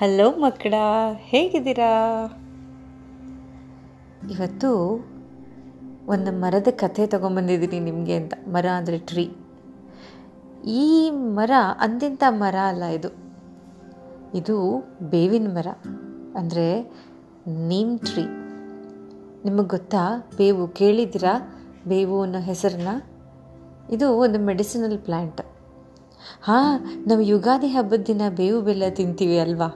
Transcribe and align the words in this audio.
Hello 0.00 0.26
ಮಕ್ಕಳ, 0.42 0.74
ಹೇಗಿದ್ದೀರಾ? 1.30 1.88
ಇವತ್ತು 4.34 4.68
ಒಂದು 6.14 6.30
ಮರದ 6.42 6.70
ಕಥೆ 6.82 7.04
ತೊಗೊಂಬಂದಿದ್ದೀನಿ 7.14 7.78
ನಿಮಗೆ 7.86 8.14
ಅಂತ, 8.20 8.34
ಮರ 8.54 8.66
ಅಂದರೆ 8.80 8.98
ಟ್ರೀ 9.10 9.24
ಈ 10.82 10.84
ಮರ 11.38 11.50
ಅಂದಿಂಥ 11.86 12.22
ಮರ 12.42 12.56
ಅಲ್ಲ 12.72 12.84
ಇದು. 12.98 13.10
ಇದು 14.40 14.56
ಬೇವಿನ 15.14 15.50
ಮರ, 15.56 15.66
ಅಂದರೆ 16.40 16.68
ನೀಮ್ 17.70 17.92
ಟ್ರೀ 18.06 18.24
ನಿಮಗೆ 19.46 19.68
ಗೊತ್ತಾ? 19.74 20.04
ಬೇವು, 20.40 20.66
ಕೇಳಿದ್ದೀರಾ 20.80 21.34
ಬೇವು 21.94 22.18
ಅನ್ನೋ 22.26 22.42
ಹೆಸರನ್ನ? 22.50 22.94
ಇದು 23.96 24.08
ಒಂದು 24.26 24.40
ಮೆಡಿಸಿನಲ್ 24.50 24.98
ಪ್ಲ್ಯಾಂಟ್ 25.08 25.42
ಹಾಂ, 26.46 26.72
ನಾವು 27.08 27.22
ಯುಗಾದಿ 27.32 27.68
ಹಬ್ಬದ 27.74 28.02
ದಿನ 28.12 28.22
ಬೇವು 28.40 28.58
ಬೆಲ್ಲ 28.70 28.94
ತಿಂತೀವಿ 29.00 29.38
ಅಲ್ವಾ? 29.46 29.70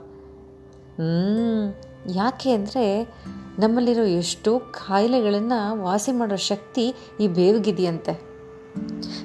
ಯಾಕೆ 2.14 2.50
ಅಂದರೆ 2.52 3.04
ನಮ್ಮಲ್ಲಿರೋ 3.58 4.02
ಎಷ್ಟೋ 4.02 4.58
ಕಾಯಿಲೆಗಳನ್ನು 4.58 5.82
ವಾಸಿ 5.82 6.12
ಮಾಡೋ 6.12 6.36
ಶಕ್ತಿ 6.36 6.94
ಈ 7.20 7.28
ಬೇವಿಗಿದೆಯಂತೆ. 7.28 8.20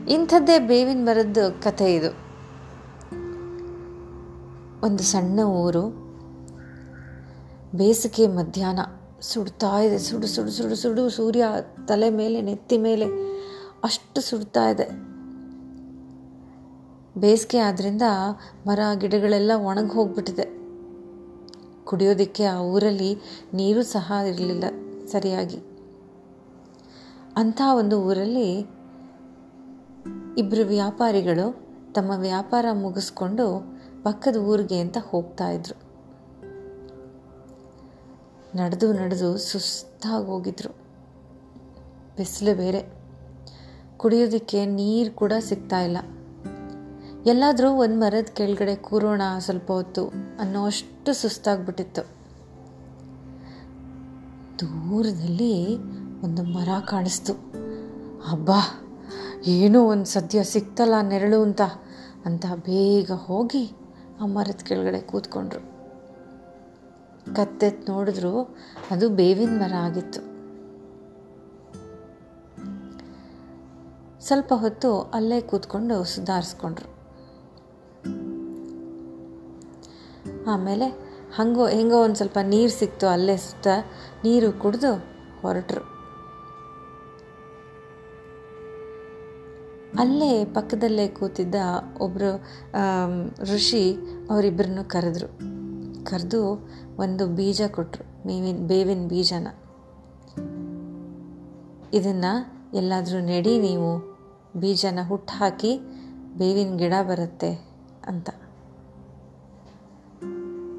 ಇಂಥದ್ದೇ 0.09 0.59
ಬೇವಿನ 0.59 1.05
ಮರದ 1.05 1.37
ಕಥೆ 1.63 1.95
ಇದು. 1.95 2.27
ಒಂದು 4.83 5.03
ಸಣ್ಣ 5.03 5.39
ಊರು, 5.39 5.83
ಬೇಸಿಗೆ 7.75 8.27
ಮಧ್ಯಾಹ್ನ 8.27 8.79
ಸುಡ್ತಾ 9.21 9.79
ಇದೆ, 9.79 9.99
ಸುಡು 9.99 10.27
ಸುಡು 10.27 10.51
ಸುಡು 10.51 10.75
ಸುಡು, 10.75 11.09
ಸೂರ್ಯ 11.09 11.45
ತಲೆ 11.87 12.09
ಮೇಲೆ, 12.09 12.41
ನೆತ್ತಿ 12.41 12.77
ಮೇಲೆ 12.77 13.05
ಅಷ್ಟು 13.83 14.21
ಸುಡ್ತಾ 14.21 14.69
ಇದೆ. 14.69 14.87
ಬೇಸಿಗೆ 17.19 17.57
ಆದ್ದರಿಂದ 17.57 18.01
ಮರ, 18.67 18.79
ಗಿಡಗಳೆಲ್ಲ 18.95 19.51
ಒಣಗಿ 19.55 19.89
ಹೋಗ್ಬಿಟ್ಟಿದೆ 19.89 20.56
ಕುಡಿಯೋದಕ್ಕೆ 21.87 22.43
ಆ 22.43 22.59
ಊರಲ್ಲಿ 22.59 23.17
ನೀರು 23.53 23.83
ಸಹ 23.83 24.13
ಇರಲಿಲ್ಲ 24.27 24.63
ಸರಿಯಾಗಿ. 25.05 25.57
ಅಂಥ 27.35 27.61
ಒಂದು 27.77 28.01
ಊರಲ್ಲಿ 28.03 28.59
ಇಬ್ಬರು 30.37 30.65
ವ್ಯಾಪಾರಿಗಳು 30.65 31.67
ತಮ್ಮ 31.93 32.11
ವ್ಯಾಪಾರ 32.15 32.65
ಮುಗಿಸ್ಕೊಂಡು 32.73 33.77
ಪಕ್ಕದ 34.03 34.35
ಊರಿಗೆ 34.35 34.79
ಅಂತ 34.79 34.97
ಹೋಗ್ತಾ 35.01 35.49
ಇದ್ರು. 35.49 35.87
ನಡೆದು 38.57 38.93
ನಡೆದು 38.93 39.37
ಸುಸ್ತಾಗಿ 39.37 40.25
ಹೋಗಿದ್ರು 40.25 40.69
ಬಿಸಿಲು 42.17 42.57
ಬೇರೆ. 42.57 42.85
ಕುಡಿಯೋದಕ್ಕೆ 43.97 44.65
ನೀರು 44.65 45.11
ಕೂಡ 45.11 45.33
ಸಿಗ್ತಾ 45.39 45.81
ಇಲ್ಲ. 45.81 45.97
ಎಲ್ಲಾದರೂ 47.27 47.71
ಒಂದು 47.71 47.99
ಮರದ 47.99 48.23
ಕೆಳಗಡೆ 48.23 48.75
ಕೂರೋಣ 48.75 49.21
ಸ್ವಲ್ಪ 49.39 49.71
ಹೊತ್ತು 49.71 50.07
ಅನ್ನೋ 50.39 50.65
ಅಷ್ಟು 50.65 51.13
ಸುಸ್ತಾಗ್ಬಿಟ್ಟಿತ್ತು. 51.13 52.01
ದೂರದಲ್ಲಿ 54.59 55.77
ಒಂದು 56.23 56.43
ಮರ 56.43 56.69
ಕಾಣಿಸ್ತು. 56.85 57.33
ಅಬ್ಬಾ, 58.31 58.59
ಏನೋ 59.45 59.85
ಒಂದು 59.87 60.05
ಸದ್ಯ 60.05 60.43
ಸಿಕ್ತಲ್ಲ 60.43 60.93
ನೆರಳು 61.01 61.41
ಅಂತ. 61.41 61.61
ಅಂತ 62.25 62.45
ಬೇಗ 62.65 63.11
ಹೋಗಿ 63.11 63.71
ಆ 64.21 64.25
ಮರದ 64.25 64.63
ಕೆಳಗಡೆ 64.63 65.01
ಕೂತ್ಕೊಂಡ್ರು. 65.01 65.59
ಕತ್ತೆತ್ 67.35 67.89
ನೋಡಿದ್ರು 67.89 68.57
ಅದು 68.91 69.09
ಬೇವಿನ 69.09 69.49
ಮರ 69.49 69.73
ಆಗಿತ್ತು. 69.73 70.21
ಸ್ವಲ್ಪ 74.25 74.53
ಹೊತ್ತು 74.53 75.01
ಅಲ್ಲೇ 75.01 75.41
ಕೂತ್ಕೊಂಡು 75.41 76.03
ಸುಧಾರಿಸ್ಕೊಂಡ್ರು. 76.03 76.96
ಆಮೇಲೆ 80.47 80.87
ಹಂಗೋ, 81.35 81.67
ಹೆಂಗೋ 81.67 81.97
ಒಂದು 82.03 82.15
ಸ್ವಲ್ಪ 82.15 82.37
ನೀರು 82.43 82.71
ಸಿಕ್ತು, 82.71 83.07
ಅಲ್ಲೇ 83.07 83.37
ಸುತ್ತ 83.37 83.67
ನೀರು 84.23 84.49
ಕುಡಿದು 84.59 84.91
ಹೊರಟರು. 85.41 85.83
ಅಲ್ಲೇ 89.99 90.45
ಪಕ್ಕದಲ್ಲೇ 90.45 91.07
ಕೂತಿದ್ದ 91.07 91.55
ಒಬ್ಬರು 92.01 92.31
ಋಷಿ 93.53 93.83
ಅವರಿಬ್ಬರನ್ನು 94.29 94.83
ಕರೆದ್ರು. 94.89 95.29
ಕರೆದು 96.05 96.41
ಒಂದು 96.99 97.27
ಬೀಜ 97.27 97.61
ಕೊಟ್ಟರು 97.67 98.27
ಮೇವಿನ, 98.27 98.67
ಬೇವಿನ 98.67 99.07
ಬೀಜನ. 99.07 99.47
ಇದನ್ನು 101.93 102.33
ಎಲ್ಲಾದರೂ 102.77 103.19
ನೆಡಿ, 103.19 103.59
ನೀವು 103.59 103.89
ಬೀಜನ 104.59 104.99
ಹುಟ್ಟು 105.07 105.33
ಹಾಕಿ, 105.33 105.71
ಬೇವಿನ 106.37 106.77
ಗಿಡ 106.77 106.93
ಬರುತ್ತೆ 107.01 107.51
ಅಂತ. 108.07 108.29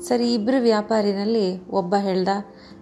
ಸರಿ 0.02 0.34
ಇಬ್ಬರು 0.34 0.62
ವ್ಯಾಪಾರಿನಲ್ಲಿ 0.62 1.68
ಒಬ್ಬ 1.68 1.94
ಹೇಳ್ದ, 2.00 2.28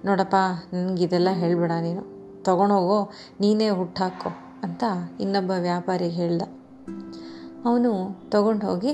ನೋಡಪ್ಪ, 0.04 0.36
ನನಗಿದೆಲ್ಲ 0.72 1.28
ಹೇಳ್ಬೇಡ 1.32 1.72
ನೀನು. 1.80 2.02
ತೊಗೊಂಡೋಗೋ, 2.44 3.10
ನೀನೇ 3.40 3.68
ಹುಟ್ಟಾಕೋ 3.68 4.30
ಅಂತ 4.62 4.84
ಇನ್ನೊಬ್ಬ 5.20 5.50
ವ್ಯಾಪಾರಿ 5.50 6.08
ಹೇಳ್ದ. 6.08 6.42
ಅವನು 7.64 8.20
ತಗೊಂಡು 8.30 8.66
ಹೋಗಿ 8.66 8.92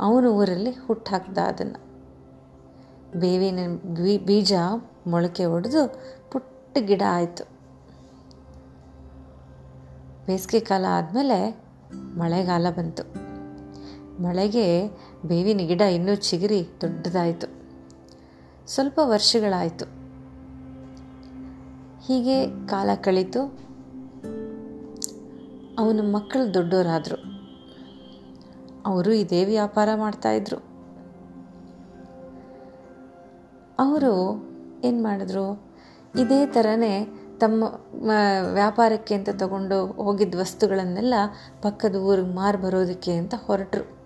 ಅವನು 0.00 0.30
ಊರಲ್ಲಿ 0.30 0.70
ಹುಟ್ಟಾಕ್ದ 0.70 1.38
ಅದನ್ನು. 1.38 1.84
ಬೇವಿನ 3.20 3.58
ಬೀಜ 4.26 4.52
ಮೊಳಕೆ 5.06 5.44
ಹೊಡೆದು 5.44 6.00
ಪುಟ್ಟ 6.30 6.78
ಗಿಡ 6.80 7.02
ಆಯಿತು. 7.10 7.44
ಬೇಸಿಗೆ 10.26 10.60
ಕಾಲ 10.60 10.84
ಆದಮೇಲೆ 10.90 11.56
ಮಳೆಗಾಲ 11.94 12.66
ಬಂತು. 12.70 13.23
ಮಳೆಗೆ 14.20 14.88
ಬೇವಿನ 15.26 15.58
ಗಿಡ 15.58 15.80
ಇನ್ನೂ 15.80 16.14
ಚಿಗುರಿ 16.14 16.68
ದೊಡ್ಡದಾಯಿತು. 16.80 17.46
ಸ್ವಲ್ಪ 18.66 19.00
ವರ್ಷಗಳಾಯಿತು. 19.04 19.84
ಹೀಗೆ 22.06 22.66
ಕಾಲ 22.66 22.90
ಕಳೀತು. 22.94 23.64
ಅವನ 25.78 26.00
ಮಕ್ಕಳು 26.12 26.54
ದೊಡ್ಡವರಾದರು 26.54 27.34
ಅವರು 28.86 29.12
ಇದೇ 29.12 29.44
ವ್ಯಾಪಾರ 29.44 29.88
ಮಾಡ್ತಾಯಿದ್ರು 29.96 30.56
ಅವರು 33.78 34.44
ಏನು 34.84 35.02
ಮಾಡಿದ್ರು? 35.02 35.62
ಇದೇ 36.18 36.46
ಥರನೇ 36.46 37.06
ತಮ್ಮ 37.40 37.64
ವ್ಯಾಪಾರಕ್ಕೆ 38.52 39.14
ಅಂತ 39.14 39.28
ತಗೊಂಡು 39.30 39.86
ಹೋಗಿದ್ದ 39.86 40.34
ವಸ್ತುಗಳನ್ನೆಲ್ಲ 40.34 41.14
ಪಕ್ಕದ 41.62 41.96
ಊರಿಗೆ 41.96 42.34
ಮಾರು 42.34 42.58
ಬರೋದಕ್ಕೆ 42.58 43.12
ಅಂತ 43.12 43.34
ಹೊರಟರು. 43.34 44.03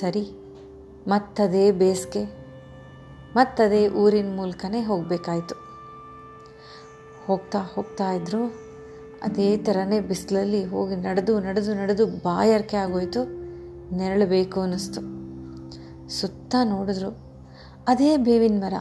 ಸರಿ. 0.00 0.30
ಮತ್ತದೇ 1.08 1.72
ಬೇಸಿಗೆ, 1.72 2.24
ಮತ್ತದೇ 3.34 3.88
ಊರಿನ 3.88 4.36
ಮೂಲಕನೇ 4.36 4.82
ಹೋಗಬೇಕಾಯಿತು. 4.82 5.54
ಹೋಗ್ತಾ 7.26 7.58
ಹೋಗ್ತಾ 7.58 8.12
ಇದ್ದರು 8.12 8.54
ಅದೇ 9.22 9.56
ಥರನೇ 9.56 10.00
ಬಿಸಿಲಲ್ಲಿ 10.00 10.64
ಹೋಗಿ 10.64 10.96
ನಡೆದು 10.96 11.40
ನಡೆದು 11.40 11.74
ನಡೆದು 11.74 12.06
ಬಾಯಾರಿಕೆ 12.06 12.76
ಆಗೋಯ್ತು. 12.76 13.24
ನೆರಳಬೇಕು 13.96 14.60
ಅನ್ನಿಸ್ತು. 14.60 15.00
ಸುತ್ತ 16.08 16.54
ನೋಡಿದ್ರು. 16.64 17.10
ಅದೇ 17.88 18.16
ಬೇವಿನ 18.16 18.64
ಮರ. 18.64 18.74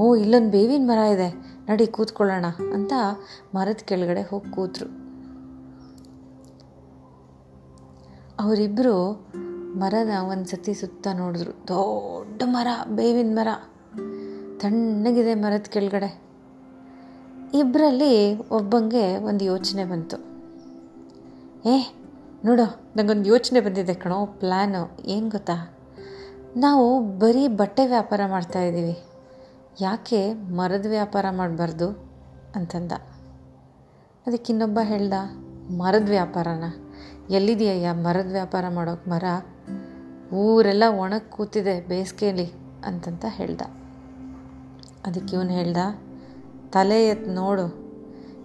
ಓ, 0.00 0.16
ಇಲ್ಲೊಂದು 0.16 0.50
ಬೇವಿನ 0.50 0.90
ಮರ 0.90 0.98
ಇದೆ. 0.98 1.28
ನಡಿ 1.68 1.86
ಕೂತ್ಕೊಳ್ಳೋಣ 1.86 2.44
ಅಂತ 2.74 2.92
ಮರದ 3.54 3.76
ಕೆಳಗಡೆ 3.84 4.22
ಹೋಗಿ 4.22 4.50
ಕೂತ್ರು. 4.50 5.06
ಅವರಿಬ್ಬರು 8.40 9.26
ಮರದ 9.76 10.08
ಒಂದು 10.28 10.44
ಸತಿ 10.44 10.74
ಸುತ್ತ 10.74 11.08
ನೋಡಿದ್ರು. 11.14 11.50
ದೊಡ್ಡ 11.50 12.42
ಮರ, 12.46 12.66
ಬೇವಿನ 12.84 13.38
ಮರ. 13.38 13.48
ತಣ್ಣಗಿದೆ 14.58 15.34
ಮರದ 15.34 15.60
ಕೆಳಗಡೆ. 15.60 16.22
ಇಬ್ಬರಲ್ಲಿ 17.54 18.36
ಒಬ್ಬಂಗೆ 18.48 19.16
ಒಂದು 19.16 19.44
ಯೋಚನೆ 19.44 19.84
ಬಂತು. 19.84 20.16
ಏ, 21.68 21.82
ನೋಡು 22.44 22.80
ನನಗೊಂದು 22.96 23.28
ಯೋಚನೆ 23.28 23.60
ಬಂದಿದೆ 23.60 23.94
ಕಣೋ 23.94 24.26
ಪ್ಲ್ಯಾನು 24.26 24.98
ಏನು 25.04 25.28
ಗೊತ್ತಾ? 25.28 25.78
ನಾವು 26.56 27.18
ಬರೀ 27.18 27.48
ಬಟ್ಟೆ 27.48 27.86
ವ್ಯಾಪಾರ 27.86 28.20
ಮಾಡ್ತಾಯಿದ್ದೀವಿ 28.26 29.02
ಯಾಕೆ 29.80 30.34
ಮರದ 30.34 30.86
ವ್ಯಾಪಾರ 30.88 31.26
ಮಾಡಬಾರ್ದು? 31.30 31.88
ಅಂತಂದ. 32.54 32.92
ಅದಕ್ಕೆ 34.26 34.52
ಇನ್ನೊಬ್ಬ 34.52 34.78
ಹೇಳ್ದ, 34.82 35.12
ಮರದ 35.70 36.08
ವ್ಯಾಪಾರನ? 36.08 36.64
ಎಲ್ಲಿದೆಯಯ್ಯ 37.30 37.92
ಮರದ 37.92 38.32
ವ್ಯಾಪಾರ 38.32 38.64
ಮಾಡೋಕೆ 38.68 39.10
ಮರ? 39.10 39.24
ಊರೆಲ್ಲ 40.32 40.84
ಒಣಗಿ 40.88 41.30
ಕೂತಿದೆ 41.30 41.80
ಬೇಸಿಗೆಯಲ್ಲಿ 41.80 42.52
ಅಂತಂತ 42.84 43.24
ಹೇಳ್ದ. 43.28 43.62
ಅದಕ್ಕೆ 45.06 45.36
ಇವನು 45.36 45.50
ಹೇಳ್ದ, 45.50 45.76
ತಲೆ 46.72 47.08
ಎತ್ತು 47.08 47.30
ನೋಡು, 47.30 47.66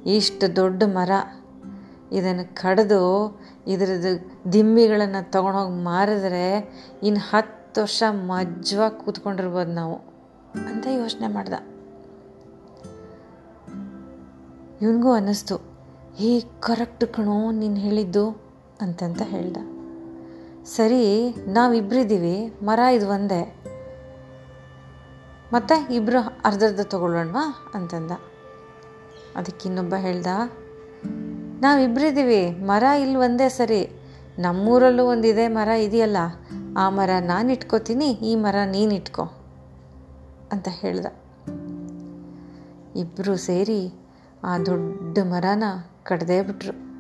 ಇಷ್ಟು 0.05 0.55
ದೊಡ್ಡ 0.55 0.83
ಮರ, 0.83 1.09
ಇದನ್ನು 2.11 2.55
ಕಡಿದು 2.55 3.01
ಇದರದ್ದು 3.67 4.11
ದಿಮ್ಮಿಗಳನ್ನು 4.53 5.31
ತೊಗೊಂಡೋಗಿ 5.31 5.83
ಮಾರಿದ್ರೆ 5.83 6.45
ಇನ್ನು 7.03 7.19
ಹತ್ತು 7.19 7.81
ವರ್ಷ 7.81 8.03
ಮಜ್ವಾಗಿ 8.09 9.05
ಕೂತ್ಕೊಂಡಿರ್ಬೋದು 9.05 9.71
ನಾವು, 9.71 9.97
ಅಂತ 10.69 10.87
ಯೋಚನೆ 10.87 11.27
ಮಾಡ್ದ. 11.27 11.53
ಇವನಿಗೂ 14.81 15.11
ಅನ್ನಿಸ್ತು 15.11 15.55
ಹೇ 16.15 16.39
ಕರೆಕ್ಟ್ 16.59 17.05
ಕಣೋ 17.13 17.51
ನೀನು 17.51 17.75
ಹೇಳಿದ್ದು, 17.75 18.25
ಅಂತಂತ 18.81 19.21
ಹೇಳ್ದ. 19.21 19.57
ಸರಿ 20.65 21.29
ನಾವಿಬ್ಬರಿದ್ದೀವಿ 21.47 22.53
ಮರ 22.61 22.79
ಇದು 22.79 23.07
ಒಂದೇ. 23.07 23.41
ಮತ್ತೆ 25.53 25.93
ಇಬ್ಬರು 25.95 26.19
ಅರ್ಧರ್ಧ 26.45 26.79
ತೊಗೊಳ್ಳೋಣವಾ 26.79 27.71
ಅಂತಂದ. 27.73 28.11
ಅದಕ್ಕೆ 29.35 29.69
ಇನ್ನೊಬ್ಬ 29.69 29.95
ಹೇಳ್ದ 29.95 30.27
ನಾವಿಬ್ಬರಿದ್ದೀವಿ 31.61 32.51
ಮರ 32.51 32.83
ಇಲ್ಲಿ 32.83 33.15
ಒಂದೇ 33.15 33.49
ಸರಿ. 33.49 33.81
ನಮ್ಮೂರಲ್ಲೂ 34.39 35.03
ಒಂದಿದೆ 35.05 35.47
ಮರ 35.47 35.67
ಇದೆಯಲ್ಲ, 35.67 36.17
ಆ 36.77 36.89
ಮರ 36.89 37.09
ನಾನು 37.21 37.51
ಇಟ್ಕೋತೀನಿ 37.51 38.05
ಈ 38.05 38.35
ಮರ 38.35 38.55
ನೀನು 38.65 38.93
ಇಟ್ಕೋ 38.93 39.23
ಅಂತ 40.51 40.67
ಹೇಳ್ದ. 40.71 41.05
ಇಬ್ಬರು 42.95 43.37
ಸೇರಿ 43.37 43.81
ಆ 44.43 44.57
ದೊಡ್ಡ 44.57 45.19
ಮರನ 45.23 45.63
ಕಡ್ದೇ 46.03 46.41
ಬಿಟ್ರು. 46.41 46.91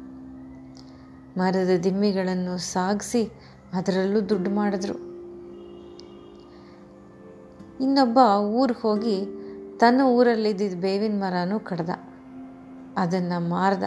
ಮರದ 1.37 1.79
ದಿಮ್ಮಿಗಳನ್ನು 1.83 2.57
ಸಾಗಿಸಿ 2.57 3.29
ಅದರಲ್ಲೂ 3.73 4.21
ದುಡ್ಡು 4.21 4.49
ಮಾಡಿದ್ರು. 4.49 4.93
ಇನ್ನೊಬ್ಬ 7.83 8.19
ಊರಿಗೆ 8.39 8.81
ಹೋಗಿ 8.81 9.25
ತನ್ನ 9.77 10.01
ಊರಲ್ಲಿದ್ದಿದ್ದ 10.01 10.81
ಬೇವಿನ 10.81 11.23
ಮರನೂ 11.23 11.59
ಕಡ್ದ. 11.59 11.89
ಅದನ್ನು 12.97 13.49
ಮಾರ್ದ, 13.49 13.83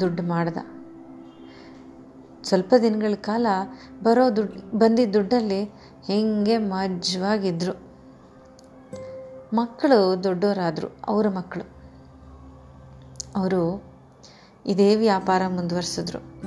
ದುಡ್ಡು 0.00 0.22
ಮಾಡ್ದ. 0.22 0.56
ಸ್ವಲ್ಪ 2.44 2.74
ದಿನಗಳ 2.82 3.14
ಕಾಲ 3.14 3.46
ಬರೋ 4.02 4.36
ದುಡ್ಡು 4.36 4.78
ಬಂದಿದ್ದ 4.78 5.16
ದುಡ್ಡಲ್ಲಿ 5.16 5.64
ಹೆಂಗೆ 6.06 6.58
ಮಜ್ವಾಗಿದ್ರು. 6.58 7.86
ಮಕ್ಕಳು 9.56 10.24
ದೊಡ್ಡವರಾದರು, 10.24 10.96
ಅವರ 11.08 11.28
ಮಕ್ಕಳು. 11.28 11.70
ಅವರು 13.36 13.84
ಇದೇ 14.66 14.96
ವ್ಯಾಪಾರ 14.96 15.42
ಮುಂದುವರಿಸಿದ್ರು. 15.48 16.45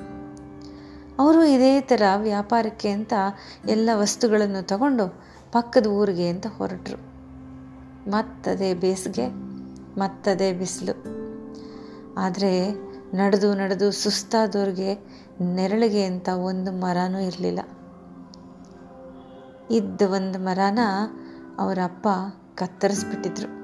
ಅವರು 1.20 1.46
ಇದೇ 1.46 1.82
ಥರ 1.82 2.02
ವ್ಯಾಪಾರಕ್ಕೆ 2.18 2.90
ಅಂತ 2.90 3.14
ಎಲ್ಲ 3.68 3.90
ವಸ್ತುಗಳನ್ನು 3.94 4.68
ತಗೊಂಡು 4.68 5.08
ಪಕ್ಕದ 5.52 5.88
ಊರಿಗೆ 5.88 6.30
ಅಂತ 6.30 6.48
ಹೊರಟರು. 6.48 7.10
ಮತ್ತದೇ 8.12 8.74
ಬೇಸಿಗೆ, 8.74 9.28
ಮತ್ತದೇ 10.00 10.54
ಬಿಸಿಲು. 10.54 11.20
ಆದರೆ 12.18 12.72
ನಡೆದು 13.16 13.54
ನಡೆದು 13.54 13.92
ಸುಸ್ತಾದವ್ರಿಗೆ 13.92 14.94
ನೆರಳಿಗೆ 15.42 16.04
ಅಂತ 16.04 16.30
ಒಂದು 16.30 16.72
ಮರನೂ 16.72 17.20
ಇರಲಿಲ್ಲ. 17.20 17.60
ಇದ್ದ 19.72 20.02
ಒಂದು 20.02 20.40
ಮರನ 20.40 20.80
ಅವರ 21.60 21.80
ಅಪ್ಪ 21.84 22.08
ಕತ್ತರಿಸ್ಬಿಟ್ಟಿದ್ರು. 22.56 23.60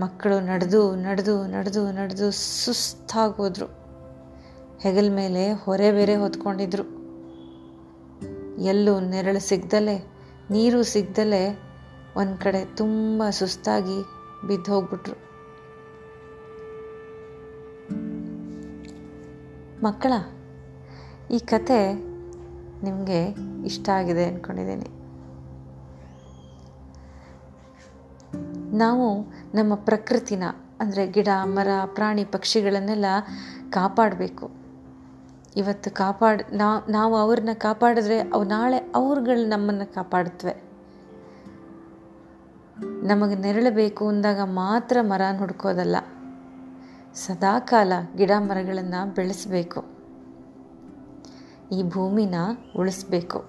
ಮಕ್ಕಳು 0.00 0.40
ನಡೆದು 0.40 0.94
ನಡೆದು 0.94 1.46
ನಡೆದು 1.46 1.92
ನಡೆದು 1.92 2.30
ಸುಸ್ತಾಗೋದ್ರು. 2.30 3.83
ಹೆಗಲ 4.84 5.10
ಮೇಲೆ 5.14 5.52
ಹೊರೆ 5.52 5.92
ಬೇರೆ 5.92 6.14
ಹೊತ್ಕೊಂಡಿದ್ರು. 6.16 6.84
ಎಲ್ಲೂ 8.62 9.00
ನೆರಳು 9.00 9.40
ಸಿಗ್ದಲೆ, 9.40 9.94
ನೀರು 10.50 10.82
ಸಿಗ್ದಲೆ 10.82 11.40
ಒಂದು 12.16 12.36
ಕಡೆ 12.38 12.60
ತುಂಬ 12.64 13.28
ಸುಸ್ತಾಗಿ 13.30 13.96
ಬಿದ್ದು 14.48 14.72
ಹೋಗ್ಬಿಟ್ರು. 14.72 15.16
ಮಕ್ಕಳ, 19.82 20.12
ಈ 21.30 21.38
ಕತೆ 21.38 21.78
ನಿಮಗೆ 22.82 23.20
ಇಷ್ಟ 23.66 23.88
ಆಗಿದೆ 23.88 24.24
ಅಂದ್ಕೊಂಡಿದ್ದೀನಿ 24.24 24.90
ನಾವು 28.78 29.08
ನಮ್ಮ 29.54 29.74
ಪ್ರಕೃತಿನ, 29.74 30.44
ಅಂದರೆ 30.80 31.06
ಗಿಡ, 31.06 31.28
ಮರ, 31.44 31.68
ಪ್ರಾಣಿ 31.86 32.24
ಪಕ್ಷಿಗಳನ್ನೆಲ್ಲ 32.24 33.06
ಕಾಪಾಡಬೇಕು. 33.70 34.63
ಇವತ್ತು 35.56 35.90
ಕಾಪಾಡ್ 35.90 36.42
ನಾವು 36.52 36.90
ನಾವು 36.90 37.16
ಅವ್ರನ್ನ 37.16 37.48
ಕಾಪಾಡಿದ್ರೆ 37.54 38.20
ಅವು 38.20 38.44
ನಾಳೆ 38.44 38.92
ಅವ್ರುಗಳು 38.94 39.48
ನಮ್ಮನ್ನು 39.48 39.94
ಕಾಪಾಡುತ್ತವೆ 39.94 40.74
ನಮಗೆ 43.02 43.34
ನೆರಳು 43.34 43.74
ಬೇಕು 43.74 44.08
ಅಂದಾಗ 44.08 44.40
ಮಾತ್ರ 44.40 44.96
ಮರ 45.02 45.20
ಹುಡ್ಕೋದಲ್ಲ. 45.38 45.96
ಸದಾಕಾಲ 47.14 47.92
ಗಿಡ 48.16 48.30
ಮರಗಳನ್ನು 48.38 49.14
ಬೆಳೆಸಬೇಕು. 49.14 49.84
ಈ 51.72 51.82
ಭೂಮಿನ 51.82 52.34
ಉಳಿಸ್ಬೇಕು. 52.76 53.44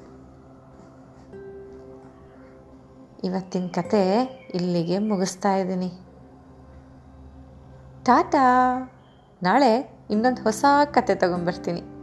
ಇವತ್ತಿನ 3.24 3.68
ಕತೆ 3.68 4.22
ಇಲ್ಲಿಗೆ 4.54 4.98
ಮುಗಿಸ್ತಾ 4.98 5.56
ಇದ್ದೀನಿ. 5.56 5.92
ಟಾಟಾ! 8.06 8.74
ನಾಳೆ 9.44 10.00
ಇನ್ನೊಂದು 10.10 10.44
ಹೊಸ 10.44 10.66
ಕತೆ 10.86 11.16
ತಗೊಂಬರ್ತೀನಿ. 11.16 11.95